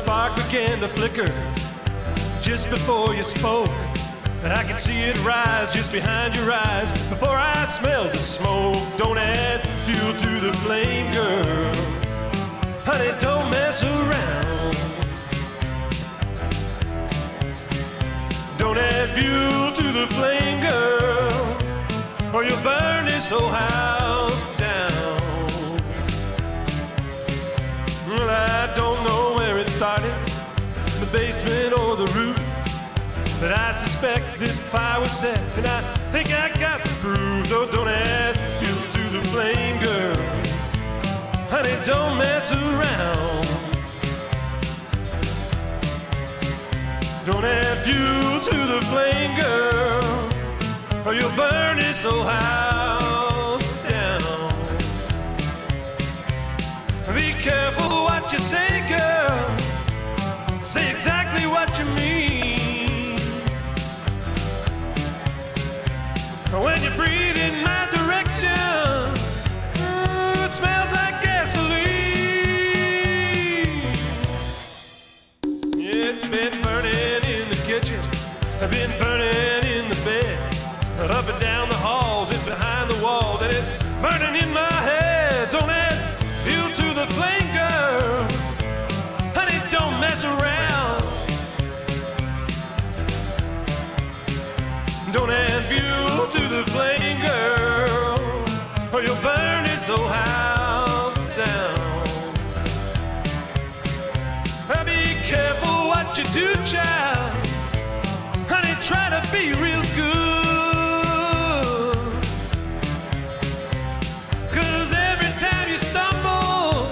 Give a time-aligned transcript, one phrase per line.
[0.00, 1.26] began to flicker
[2.42, 3.70] just before you spoke.
[4.42, 8.76] And I could see it rise just behind your eyes before I smelled the smoke.
[8.98, 11.74] Don't add fuel to the flame, girl.
[12.84, 14.76] Honey, don't mess around.
[18.58, 23.95] Don't add fuel to the flame, girl, or you'll burn this whole house
[31.00, 32.36] the basement or the roof.
[33.40, 35.80] But I suspect this fire was set, and I
[36.12, 37.52] think I got the proof.
[37.52, 40.16] Oh, so don't add fuel to the flame, girl.
[41.50, 43.46] Honey, don't mess around.
[47.26, 53.05] Don't add fuel to the flame, girl, or you'll burn this whole house
[78.58, 80.38] I've been burning in the bed,
[81.10, 85.50] up and down the halls, it's behind the walls, and it's burning in my head.
[85.50, 85.98] Don't add
[86.42, 88.26] fuel to the flame, girl.
[89.34, 91.02] Honey, don't mess around.
[95.12, 96.95] Don't add fuel to the flame,
[109.16, 110.36] To be real good.
[114.52, 116.90] Cause every time you stumble,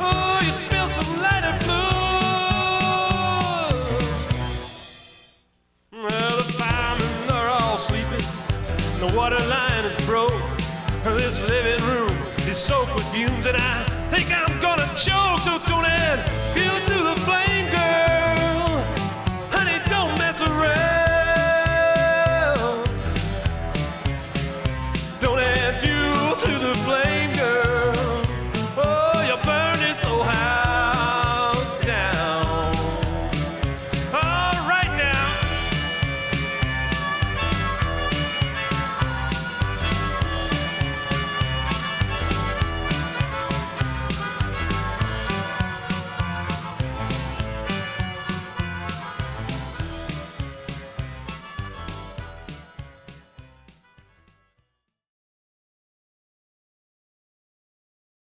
[0.00, 1.84] oh, you spill some lighter fluid.
[5.92, 8.24] Well, the firemen are all sleeping.
[9.00, 10.32] The water line is broke.
[11.04, 12.16] This living room
[12.48, 15.40] is soaked with fumes, and I think I'm gonna choke.
[15.40, 16.18] So don't add
[16.54, 17.45] fuel to the flame.